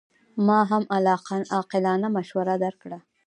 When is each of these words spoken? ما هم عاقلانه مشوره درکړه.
ما 0.47 0.59
هم 0.69 0.83
عاقلانه 1.53 2.07
مشوره 2.17 2.55
درکړه. 2.63 2.97